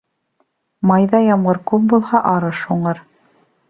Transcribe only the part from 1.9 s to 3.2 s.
булһа, арыш уңыр.